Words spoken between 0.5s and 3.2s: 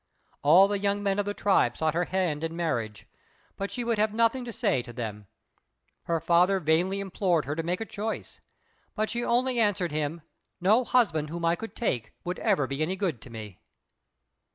the young men of the tribe sought her hand in marriage,